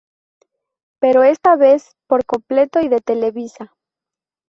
Pero 0.99 1.21
esta 1.21 1.55
vez, 1.55 1.95
por 2.07 2.25
completo 2.25 2.79
y 2.79 2.89
de 2.89 3.01
Televisa. 3.01 3.71